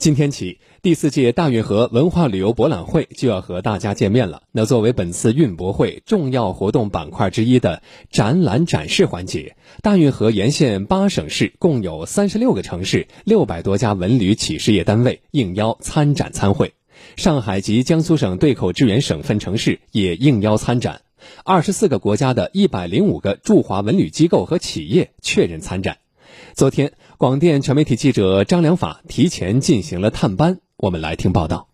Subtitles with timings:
[0.00, 4.44] 今天起，第四届大运河文化旅游博览会就要和大家见面了。
[4.50, 16.72] 那作为本次运博会重要活动板块之一的展览展示环节，大运河沿线八省市共有三十六个城市、六百多家文旅企事业单位应邀参展参会。
[17.16, 21.02] 上海及江苏省对口支援省份城市也应邀参展。
[21.44, 25.98] 二十四个国家的一百零五个驻华文旅机构和企业确认参展。
[26.54, 31.68] 昨天，广电全媒体记者张良法提前进行了探班，我们来听报道。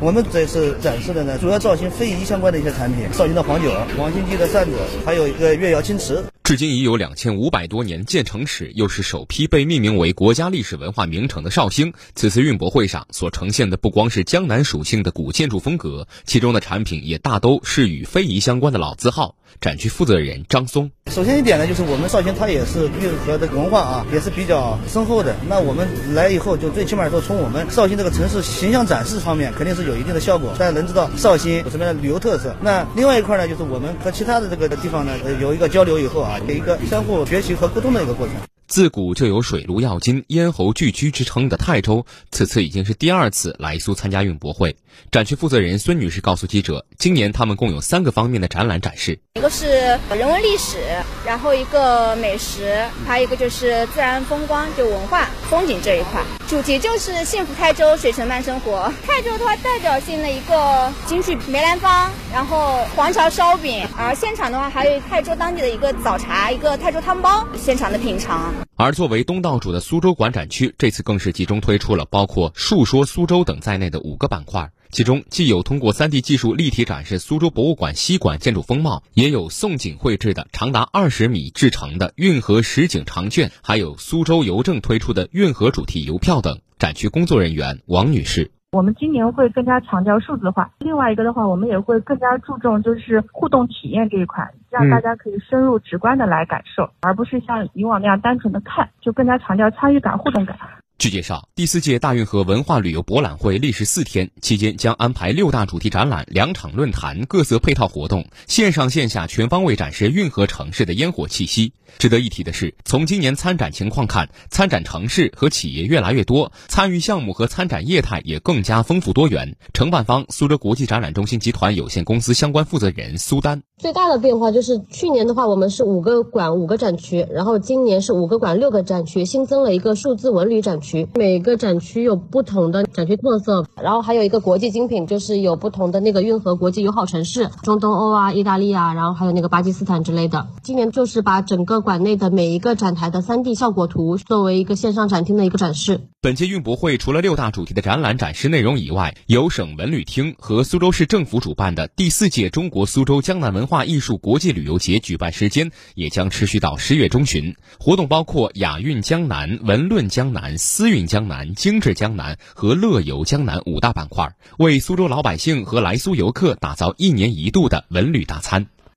[0.00, 4.72] 我们这次展示的呢，主要造型非遗相关的一些产品，绍兴的黄酒、王心记的扇子，
[5.04, 6.24] 还有一个越窑青瓷。
[6.52, 11.94] 至今已有两千五百多年建成史，又是首批被命名为国家历史文化名城的绍兴。
[12.14, 19.34] 此次运博会上所呈现的不光是江南属性的古建筑风格，其中的产品也大都是与非遗相关的老字号。
[19.60, 25.36] 展区负责人张松：首先一点呢，就是我们绍兴它也是运河的文化啊，也是比较深厚的。
[25.46, 32.56] 那我们来以后，就最起码说从我们绍兴这个城市形象展示方面，肯定是有一定的效果，大家能知道绍兴有什么样的旅游特色。
[32.62, 36.38] 那另外一块呢，就是我们和其他的这个地方呢，有一个交流以后啊。
[36.48, 38.34] 一个相互学习和沟通的一个过程。
[38.68, 44.76] 自古就有水陆要津、咽喉俱居之称的泰州，此次已经是第二次来苏参加运博会。
[45.10, 50.78] 展区负责人孙女士告诉记者，今年他们共有三个方面的展览展示，一个是人文历史，
[51.26, 56.22] 然后一个美食，还有一个就是自然风光，就文化风景这一块。
[56.46, 58.92] 主题就是幸福泰州，水城慢生活。
[59.06, 68.52] 泰州的话，代表性的一个京剧梅兰芳，然后黄桥烧饼，而现场的话还有泰州当地的一个早茶，一个泰州汤包，现场的品尝。
[68.76, 86.58] 而作为东道主的苏州馆展区，这次更是集中推出了包括“述说苏州”等在内的五个板块，其中既有通过 3D 技术立体展示苏州博物馆西馆建筑风貌，也有宋景绘制的长达二十米制成的运河实景长卷，还有苏州邮政推出的运河主题邮票等。
[86.78, 88.50] 展区工作人员王女士。
[88.72, 100.58] 我们今年会更加强调数字化，另外一个的话，我们也会更加注重就是互动体验这一块，让大家可以深入直观的来感受，而不是像以往那样单纯的看，就更加强调参与感、互动感。
[101.02, 111.72] 据介绍，第四届大运河文化旅游博览会历时四天，期间将安排六大主题展览、两场论坛、各色配套活动，线上线下全方位展示运河城市的烟火气息。
[111.98, 119.56] 值得一提的是，从今年参展情况看，参展城市和企业越来越多，参与项目和参展业态也更加丰富多元。
[119.74, 131.08] 承办方苏州国际展览中心集团有限公司相关负责人苏丹：最大的变化就是去年的话，我们是五个馆五个展区，然后今年是五个馆六个展区，新增了一个数字文旅展区。
[131.14, 140.46] 每个展区有不同的展区特色，然后还有一个国际精品，就是有不同的那个运河国际友好城市，中东欧啊、意大利啊，然后还有那个巴基斯坦之类的。
[140.62, 146.02] 今年就是把整个馆内的每一个展台的 3D 效果图作为一个线上展厅的一个展示。
[146.20, 157.56] 本届运博会除了六大主题的展览展示内容以外，由省文旅厅和苏州市政府主办的第四届中国苏州江南文化艺术国际旅游节举办时间也将持续到十月中旬。
[157.80, 168.66] 活动包括雅韵江南、文论江南、思韵江南、精致江南和乐游江南五大板块，为苏州老百姓和来苏游客打造一年一度的文旅大餐。